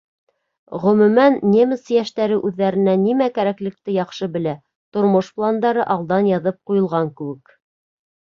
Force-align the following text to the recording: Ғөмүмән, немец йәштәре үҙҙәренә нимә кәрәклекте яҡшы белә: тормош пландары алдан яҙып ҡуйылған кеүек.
Ғөмүмән, 0.83 1.35
немец 1.55 1.91
йәштәре 1.97 2.37
үҙҙәренә 2.49 2.95
нимә 3.01 3.27
кәрәклекте 3.35 3.95
яҡшы 3.99 4.29
белә: 4.37 4.55
тормош 4.97 5.29
пландары 5.41 5.85
алдан 5.97 6.31
яҙып 6.33 6.59
ҡуйылған 6.71 7.13
кеүек. 7.21 7.57